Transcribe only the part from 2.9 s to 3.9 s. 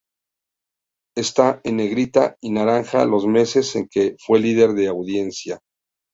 los meses en